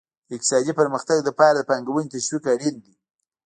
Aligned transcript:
د 0.27 0.29
اقتصادي 0.37 0.71
پرمختګ 0.79 1.17
لپاره 1.29 1.55
د 1.57 1.65
پانګونې 1.69 2.11
تشویق 2.15 2.43
اړین 2.53 2.75
دی. 2.85 2.93